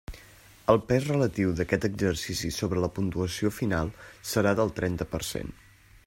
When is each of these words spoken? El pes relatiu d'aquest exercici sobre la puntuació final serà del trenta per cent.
El 0.73 0.79
pes 0.91 1.03
relatiu 1.09 1.51
d'aquest 1.59 1.83
exercici 1.89 2.49
sobre 2.55 2.81
la 2.85 2.89
puntuació 2.95 3.51
final 3.59 3.91
serà 4.31 4.55
del 4.61 4.77
trenta 4.81 5.07
per 5.13 5.21
cent. 5.29 5.53